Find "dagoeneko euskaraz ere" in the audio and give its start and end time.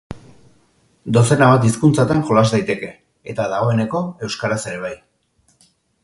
3.51-4.81